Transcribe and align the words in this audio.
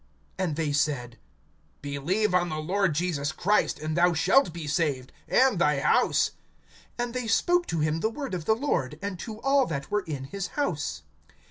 (31)And 0.39 0.55
they 0.55 0.71
said: 0.73 1.19
Believe 1.83 2.33
on 2.33 2.49
the 2.49 2.57
Lord 2.57 2.95
Jesus 2.95 3.31
Christ, 3.31 3.77
and 3.77 3.95
thou 3.95 4.13
shalt 4.13 4.51
be 4.51 4.65
saved, 4.65 5.11
and 5.27 5.59
thy 5.59 5.79
house. 5.79 6.31
(32)And 6.97 7.13
they 7.13 7.27
spoke 7.27 7.67
to 7.67 7.81
him 7.81 7.99
the 7.99 8.09
word 8.09 8.33
of 8.33 8.45
the 8.45 8.55
Lord, 8.55 8.97
and 8.99 9.19
to 9.19 9.39
all 9.43 9.67
that 9.67 9.91
were 9.91 10.01
in 10.01 10.23
his 10.23 10.47
house. 10.57 11.03